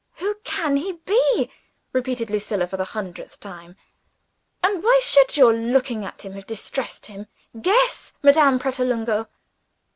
[0.13, 1.51] "Who can he be?"
[1.93, 3.75] repeated Lucilla, for the hundredth time.
[4.63, 7.27] "And why should your looking at him have distressed him?
[7.61, 9.27] Guess, Madame Pratolungo!"